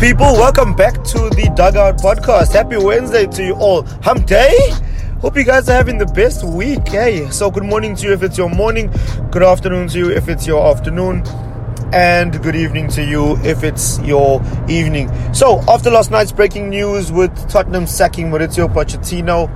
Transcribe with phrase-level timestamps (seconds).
[0.00, 0.34] People?
[0.34, 2.52] Welcome back to the Dugout Podcast.
[2.52, 3.82] Happy Wednesday to you all.
[4.02, 4.54] Hump day.
[5.22, 6.86] Hope you guys are having the best week.
[6.86, 8.92] Hey, so good morning to you if it's your morning,
[9.30, 11.22] good afternoon to you if it's your afternoon,
[11.94, 15.10] and good evening to you if it's your evening.
[15.32, 19.48] So, after last night's breaking news with Tottenham sacking Mauricio Pochettino,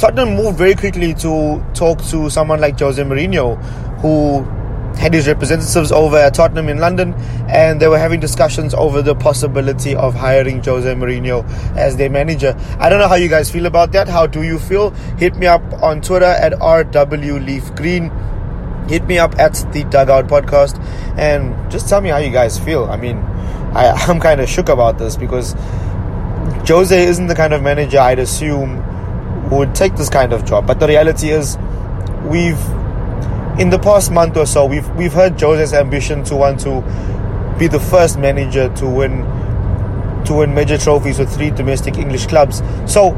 [0.00, 3.62] Tottenham moved very quickly to talk to someone like Jose Mourinho,
[4.00, 4.42] who
[4.96, 7.14] had his representatives over at Tottenham in London,
[7.48, 12.56] and they were having discussions over the possibility of hiring Jose Mourinho as their manager.
[12.78, 14.08] I don't know how you guys feel about that.
[14.08, 14.90] How do you feel?
[15.18, 18.10] Hit me up on Twitter at rwleafgreen.
[18.90, 20.78] Hit me up at the Dugout Podcast,
[21.18, 22.84] and just tell me how you guys feel.
[22.84, 23.18] I mean,
[23.74, 25.54] I, I'm kind of shook about this because
[26.66, 28.84] Jose isn't the kind of manager I'd assume
[29.50, 30.66] would take this kind of job.
[30.66, 31.56] But the reality is,
[32.24, 32.58] we've
[33.60, 36.80] in the past month or so, we've we've heard Jose's ambition to want to
[37.58, 39.18] be the first manager to win
[40.24, 42.62] to win major trophies with three domestic English clubs.
[42.86, 43.10] So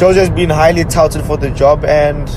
[0.00, 2.30] Jose has been highly touted for the job, and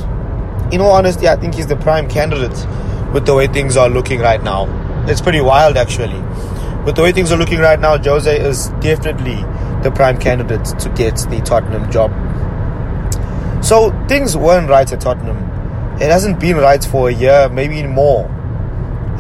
[0.74, 2.68] in all honesty, I think he's the prime candidate
[3.14, 4.68] with the way things are looking right now.
[5.08, 6.20] It's pretty wild, actually.
[6.84, 9.38] With the way things are looking right now, Jose is definitely
[9.84, 12.12] the prime candidate to get the Tottenham job.
[13.68, 15.36] So things weren't right at Tottenham.
[16.02, 18.24] It hasn't been right for a year, maybe more.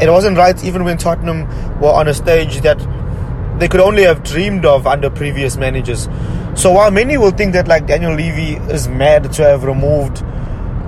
[0.01, 1.49] It wasn't right even when Tottenham
[1.81, 2.79] were on a stage that
[3.59, 6.07] they could only have dreamed of under previous managers.
[6.55, 10.23] So while many will think that like Daniel Levy is mad to have removed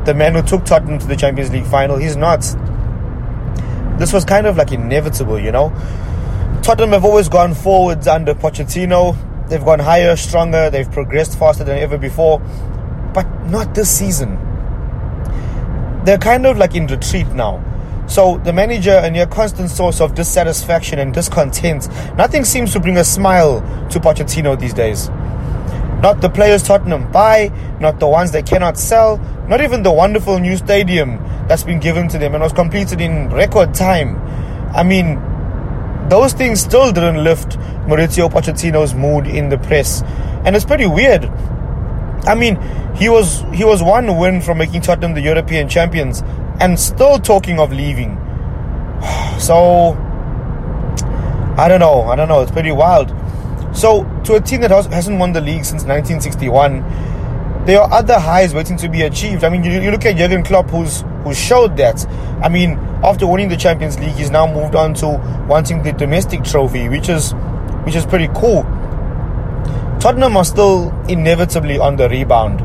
[0.06, 2.40] the man who took Tottenham to the Champions League final, he's not.
[4.00, 5.74] This was kind of like inevitable, you know.
[6.64, 9.18] Tottenham have always gone forwards under Pochettino.
[9.50, 12.42] They've gone higher, stronger, they've progressed faster than ever before
[13.14, 14.38] but not this season.
[16.06, 17.64] They're kind of like in retreat now.
[18.08, 22.98] So the manager and your constant source of dissatisfaction and discontent, nothing seems to bring
[22.98, 23.62] a smile
[23.92, 25.10] to Pochettino these days.
[26.02, 29.18] Not the players Tottenham buy, not the ones they cannot sell,
[29.48, 31.18] not even the wonderful new stadium
[31.48, 34.18] that's been given to them and was completed in record time.
[34.74, 35.22] I mean,
[36.10, 40.02] those things still didn't lift Mauricio Pochettino's mood in the press.
[40.46, 41.30] And it's pretty weird
[42.26, 42.56] I mean,
[43.00, 46.22] he was he was one win from making Tottenham the European champions,
[46.60, 48.18] and still talking of leaving.
[49.40, 49.96] So
[51.58, 52.04] I don't know.
[52.04, 52.42] I don't know.
[52.42, 53.16] It's pretty wild.
[53.74, 58.54] So to a team that hasn't won the league since 1961, there are other highs
[58.54, 59.44] waiting to be achieved.
[59.44, 62.06] I mean, you, you look at Jurgen Klopp, who's who showed that.
[62.44, 62.72] I mean,
[63.04, 65.08] after winning the Champions League, he's now moved on to
[65.48, 67.34] wanting the domestic trophy, which is
[67.86, 68.64] which is pretty cool.
[70.00, 72.62] Tottenham are still inevitably on the rebound.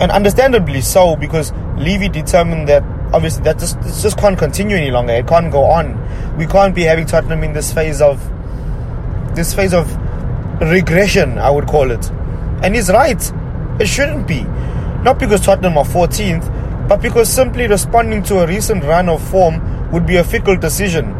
[0.00, 5.14] And understandably so, because Levy determined that obviously that just just can't continue any longer.
[5.14, 6.36] It can't go on.
[6.36, 8.20] We can't be having Tottenham in this phase of
[9.34, 9.90] this phase of
[10.60, 12.10] regression, I would call it.
[12.62, 13.20] And he's right.
[13.80, 14.42] It shouldn't be.
[15.02, 19.90] Not because Tottenham are 14th, but because simply responding to a recent run of form
[19.92, 21.12] would be a fickle decision.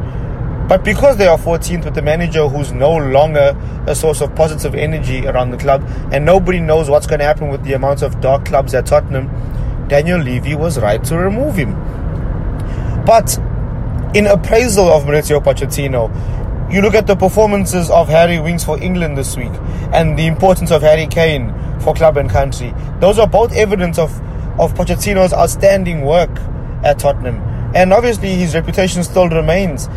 [0.69, 3.57] But because they are 14th with a manager who's no longer
[3.87, 7.49] a source of positive energy around the club, and nobody knows what's going to happen
[7.49, 9.29] with the amount of dark clubs at Tottenham,
[9.89, 11.73] Daniel Levy was right to remove him.
[13.05, 13.39] But
[14.15, 16.11] in appraisal of Mauricio Pochettino,
[16.73, 19.53] you look at the performances of Harry Winks for England this week
[19.93, 22.75] and the importance of Harry Kane for club and country.
[22.99, 24.11] Those are both evidence of,
[24.59, 26.31] of Pochettino's outstanding work
[26.83, 27.37] at Tottenham.
[27.77, 29.89] And obviously, his reputation still remains.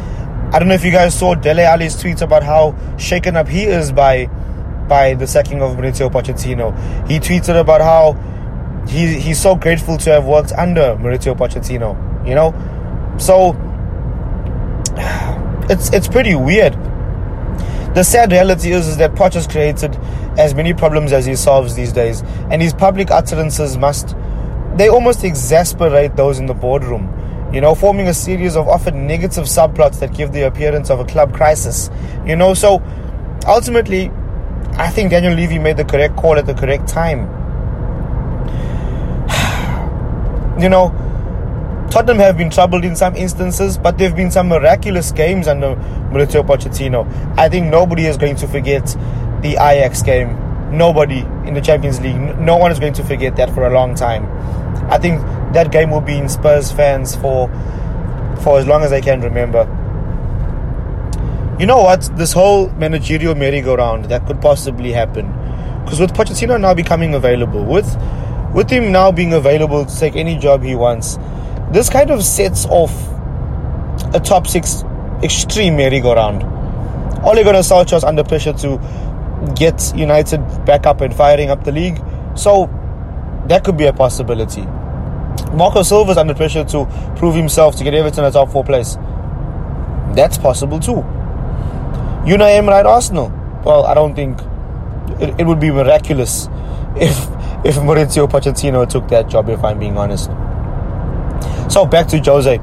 [0.51, 3.65] I don't know if you guys saw Dele Alli's tweets about how shaken up he
[3.65, 4.25] is by
[4.87, 6.75] by the sacking of Mauricio Pochettino.
[7.07, 8.13] He tweeted about how
[8.87, 11.95] he he's so grateful to have worked under Mauricio Pochettino.
[12.27, 12.53] You know,
[13.19, 13.51] so
[15.69, 16.73] it's it's pretty weird.
[17.93, 19.95] The sad reality is, is that Poch has created
[20.39, 24.15] as many problems as he solves these days, and his public utterances must
[24.77, 27.07] they almost exasperate those in the boardroom
[27.51, 31.05] you know, forming a series of often negative subplots that give the appearance of a
[31.05, 31.89] club crisis.
[32.25, 32.81] You know, so
[33.47, 34.11] ultimately,
[34.73, 37.21] I think Daniel Levy made the correct call at the correct time.
[40.61, 40.89] you know,
[41.89, 45.75] Tottenham have been troubled in some instances, but there have been some miraculous games under
[46.11, 47.07] Mauricio Pochettino.
[47.35, 48.85] I think nobody is going to forget
[49.41, 50.37] the Ajax game.
[50.71, 52.15] Nobody in the Champions League.
[52.37, 54.27] No one is going to forget that for a long time.
[54.91, 55.19] I think
[55.53, 57.49] that game will be in Spurs fans for
[58.43, 59.67] for as long as I can remember.
[61.59, 62.09] You know what?
[62.15, 65.27] This whole managerial merry-go-round that could possibly happen,
[65.83, 67.87] because with Pochettino now becoming available, with
[68.53, 71.17] with him now being available to take any job he wants,
[71.71, 72.93] this kind of sets off
[74.13, 74.83] a top six
[75.21, 76.43] extreme merry-go-round.
[77.25, 78.79] Ole Gunnar Solskjaer's under pressure to
[79.55, 82.01] get United back up and firing up the league.
[82.35, 82.67] So
[83.47, 84.65] that could be a possibility.
[85.53, 88.95] Marco Silva's under pressure to prove himself to get Everton a top four place.
[90.15, 91.03] That's possible too.
[92.25, 93.29] Unai Emery at Arsenal.
[93.63, 94.39] Well, I don't think
[95.21, 96.47] it, it would be miraculous
[96.95, 97.17] if
[97.65, 99.49] if Mauricio Pochettino took that job.
[99.49, 100.29] If I'm being honest.
[101.71, 102.59] So back to Jose.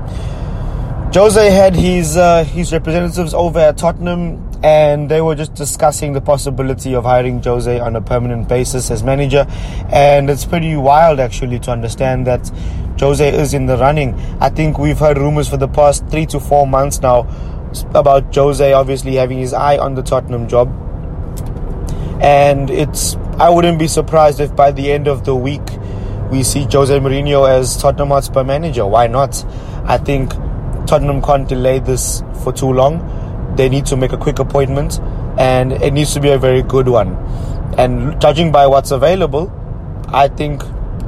[1.15, 6.21] Jose had his uh, his representatives over at Tottenham, and they were just discussing the
[6.21, 9.47] possibility of hiring Jose on a permanent basis as manager.
[9.93, 12.51] And it's pretty wild, actually, to understand that
[12.99, 14.15] Jose is in the running.
[14.41, 17.29] I think we've heard rumors for the past three to four months now
[17.95, 20.69] about Jose obviously having his eye on the Tottenham job.
[22.21, 25.63] And it's I wouldn't be surprised if by the end of the week
[26.33, 28.85] we see Jose Mourinho as Tottenham Hotspur manager.
[28.85, 29.45] Why not?
[29.85, 30.33] I think
[30.89, 33.16] Tottenham can't delay this for too long.
[33.57, 35.01] They need to make a quick appointment,
[35.39, 37.17] and it needs to be a very good one.
[37.79, 39.53] And judging by what's available,
[40.09, 40.63] I think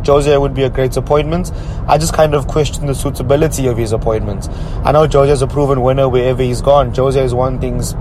[0.06, 1.52] Jose would be a great appointment.
[1.86, 4.48] I just kind of question the suitability of his appointment.
[4.84, 6.94] I know Jose is a proven winner wherever he's gone.
[6.94, 7.94] Jose has won things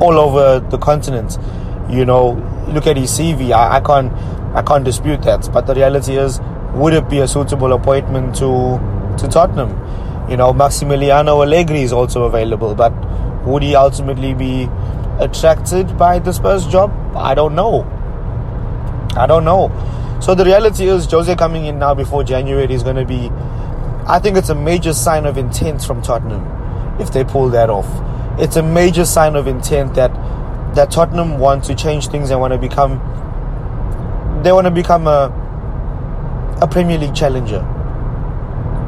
[0.00, 1.38] all over the continent.
[1.90, 2.32] You know,
[2.68, 3.52] look at his CV.
[3.52, 4.12] I, I can't,
[4.54, 5.48] I can't dispute that.
[5.52, 6.40] But the reality is,
[6.74, 8.78] would it be a suitable appointment to
[9.18, 9.70] to Tottenham?
[10.30, 12.92] You know, Massimiliano Allegri is also available, but
[13.46, 14.68] would he ultimately be
[15.20, 16.90] attracted by the Spurs job?
[17.16, 17.84] I don't know.
[19.16, 19.70] I don't know.
[20.20, 23.30] So the reality is, Jose coming in now before January is going to be.
[24.06, 26.44] I think it's a major sign of intent from Tottenham
[27.00, 27.86] if they pull that off.
[28.40, 30.12] It's a major sign of intent that
[30.74, 33.00] that Tottenham want to change things and want to become.
[34.42, 35.32] They want to become a
[36.60, 37.60] a Premier League challenger.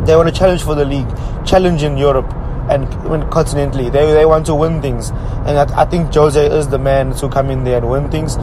[0.04, 1.08] They want to challenge for the league,
[1.46, 2.32] challenge in Europe
[2.70, 2.86] and
[3.30, 3.90] continentally.
[3.90, 5.10] They, they want to win things.
[5.10, 8.36] And I, I think Jose is the man to come in there and win things.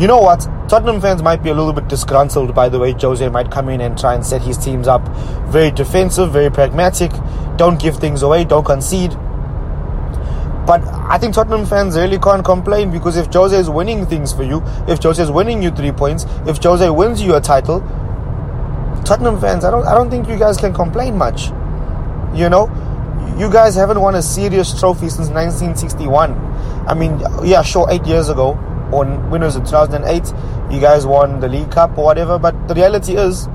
[0.00, 0.40] You know what?
[0.68, 3.80] Tottenham fans might be a little bit disgruntled by the way Jose might come in
[3.82, 5.06] and try and set his teams up.
[5.48, 7.10] Very defensive, very pragmatic,
[7.56, 9.10] don't give things away, don't concede.
[10.66, 14.42] But I think Tottenham fans really can't complain because if Jose is winning things for
[14.42, 17.80] you, if Jose is winning you three points, if Jose wins you a title,
[19.04, 21.50] Tottenham fans, I don't I don't think you guys can complain much.
[22.34, 22.68] You know,
[23.38, 26.32] you guys haven't won a serious trophy since 1961.
[26.86, 28.50] I mean, yeah, sure, eight years ago,
[28.92, 32.38] on winners in 2008, you guys won the League Cup or whatever.
[32.38, 33.46] But the reality is,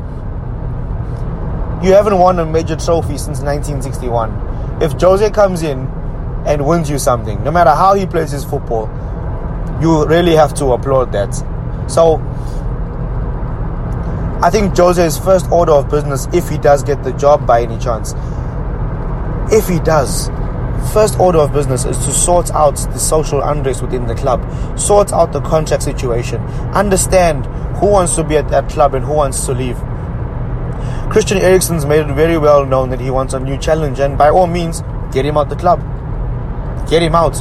[1.83, 4.81] you haven't won a major trophy since 1961.
[4.81, 5.87] If Jose comes in
[6.45, 8.89] and wins you something, no matter how he plays his football,
[9.81, 11.33] you really have to applaud that.
[11.87, 12.15] So
[14.41, 17.77] I think Jose's first order of business, if he does get the job by any
[17.77, 18.13] chance,
[19.55, 20.27] if he does,
[20.93, 24.41] first order of business is to sort out the social unrest within the club,
[24.77, 26.41] sort out the contract situation,
[26.73, 27.45] understand
[27.77, 29.77] who wants to be at that club and who wants to leave.
[31.09, 34.29] Christian Eriksen's made it very well known that he wants a new challenge, and by
[34.29, 34.81] all means,
[35.13, 35.79] get him out of the club.
[36.89, 37.39] Get him out.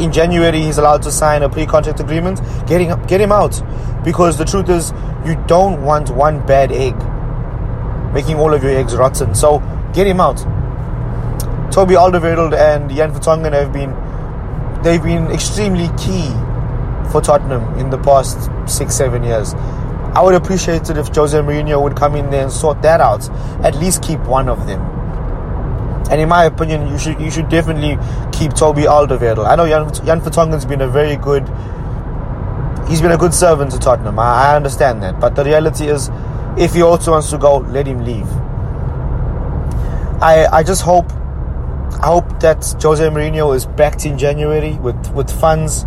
[0.00, 2.40] In January, he's allowed to sign a pre-contract agreement.
[2.66, 3.62] Get him, get him out,
[4.04, 4.92] because the truth is,
[5.24, 6.96] you don't want one bad egg
[8.12, 9.34] making all of your eggs rotten.
[9.34, 9.60] So
[9.92, 10.44] get him out.
[11.78, 13.94] Toby Alderweireld and Jan Vertonghen have been
[14.82, 16.26] they've been extremely key
[17.12, 19.54] for Tottenham in the past six, seven years.
[20.12, 23.30] I would appreciate it if Jose Mourinho would come in there and sort that out.
[23.64, 24.80] At least keep one of them.
[26.10, 27.96] And in my opinion, you should you should definitely
[28.36, 29.46] keep Toby Alderweireld.
[29.46, 31.46] I know Jan, Jan Vertonghen's been a very good
[32.88, 34.18] he's been a good servant to Tottenham.
[34.18, 35.20] I, I understand that.
[35.20, 36.10] But the reality is
[36.56, 38.26] if he also wants to go, let him leave.
[40.20, 41.12] I I just hope
[42.02, 45.84] I hope that Jose Mourinho is backed in January with, with funds,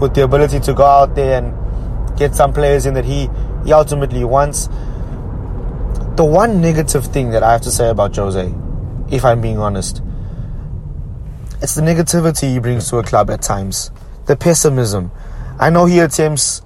[0.00, 3.28] with the ability to go out there and get some players in that he,
[3.64, 4.68] he ultimately wants.
[6.16, 8.54] The one negative thing that I have to say about Jose,
[9.10, 10.02] if I'm being honest,
[11.60, 13.90] it's the negativity he brings to a club at times.
[14.26, 15.10] The pessimism.
[15.58, 16.62] I know he attempts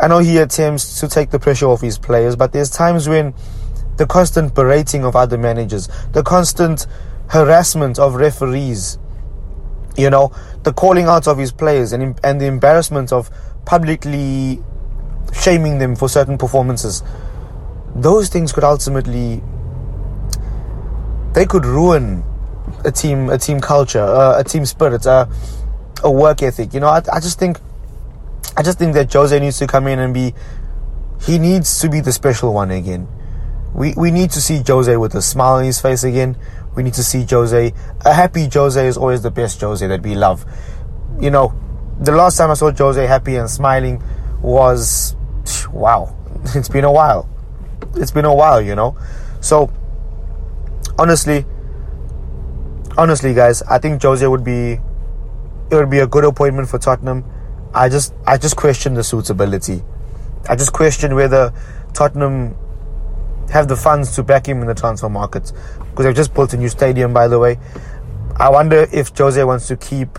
[0.00, 3.34] I know he attempts to take the pressure off his players, but there's times when
[3.98, 6.86] the constant berating of other managers, the constant
[7.28, 8.98] harassment of referees,
[9.96, 13.28] you know, the calling out of his players and, and the embarrassment of
[13.66, 14.62] publicly
[15.34, 17.02] shaming them for certain performances.
[17.94, 19.42] Those things could ultimately
[21.34, 22.24] they could ruin
[22.84, 25.26] a team a team culture, uh, a team spirit, uh,
[26.04, 26.72] a work ethic.
[26.72, 27.58] You know, I, I just think
[28.56, 30.34] I just think that Jose needs to come in and be
[31.26, 33.08] he needs to be the special one again.
[33.74, 36.36] We we need to see Jose with a smile on his face again.
[36.74, 37.72] We need to see Jose.
[38.04, 40.44] A happy Jose is always the best Jose that we love.
[41.20, 41.54] You know,
[42.00, 44.02] the last time I saw Jose happy and smiling
[44.40, 45.16] was
[45.72, 46.14] wow.
[46.54, 47.28] It's been a while.
[47.96, 48.96] It's been a while, you know.
[49.40, 49.70] So
[50.98, 51.44] honestly,
[52.96, 54.78] honestly, guys, I think Jose would be
[55.70, 57.24] it would be a good appointment for Tottenham.
[57.74, 59.82] I just I just question the suitability.
[60.48, 61.52] I just question whether
[61.92, 62.56] Tottenham
[63.50, 65.52] have the funds to back him in the transfer market
[65.90, 67.58] because they've just built a new stadium, by the way.
[68.36, 70.18] I wonder if Jose wants to keep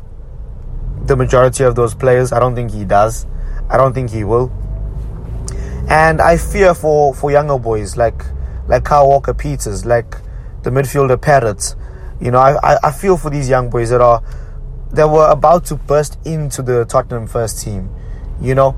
[1.05, 2.31] the majority of those players.
[2.31, 3.25] I don't think he does.
[3.69, 4.51] I don't think he will.
[5.89, 8.23] And I fear for, for younger boys like
[8.67, 10.15] like Kyle Walker Peters, like
[10.61, 11.75] the midfielder Parrots.
[12.21, 14.21] You know, I, I, I feel for these young boys that are
[14.91, 17.89] that were about to burst into the Tottenham first team.
[18.41, 18.77] You know,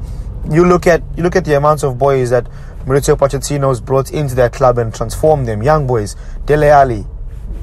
[0.50, 2.48] you look at you look at the amounts of boys that
[2.86, 5.62] Mauricio Pochettino's brought into that club and transformed them.
[5.62, 7.06] Young boys, Dele Alli,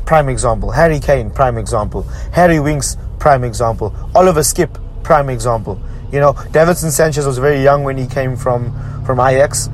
[0.06, 0.70] prime example.
[0.70, 2.02] Harry Kane, prime example.
[2.32, 3.94] Harry Winks, prime example.
[4.14, 5.80] Oliver Skipp, prime example.
[6.12, 8.72] You know, Davinson Sanchez was very young when he came from
[9.04, 9.68] from Ajax,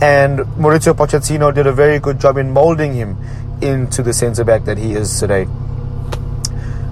[0.00, 3.16] and Mauricio Pochettino did a very good job in molding him
[3.60, 5.46] into the centre back that he is today.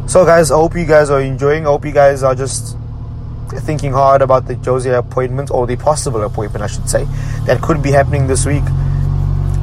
[0.07, 1.67] So, guys, I hope you guys are enjoying.
[1.67, 2.77] I hope you guys are just
[3.61, 7.05] thinking hard about the Jose appointment or the possible appointment, I should say,
[7.47, 8.65] that could be happening this week.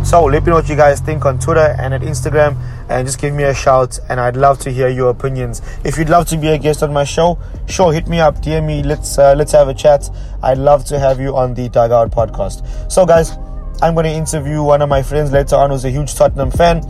[0.03, 2.57] So, let me know what you guys think on Twitter and at Instagram,
[2.89, 4.00] and just give me a shout.
[4.10, 5.62] And I'd love to hear your opinions.
[5.83, 8.65] If you'd love to be a guest on my show, sure, hit me up, DM
[8.65, 8.81] me.
[8.81, 10.10] Let's uh, let's have a chat.
[10.41, 12.91] I'd love to have you on the Dugout podcast.
[12.91, 13.38] So, guys,
[13.83, 16.83] I'm going to interview one of my friends later on who's a huge Tottenham fan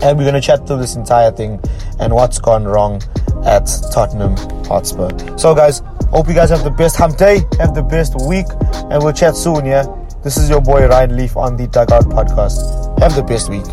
[0.00, 1.60] and we're going to chat through this entire thing
[1.98, 3.02] and what's gone wrong
[3.44, 5.38] at Tottenham Hotspur.
[5.38, 8.46] So, guys, hope you guys have the best hump day, have the best week,
[8.90, 9.84] and we'll chat soon, yeah?
[10.24, 12.98] This is your boy Ryan Leaf on the Dugout Podcast.
[13.00, 13.64] Have the best week.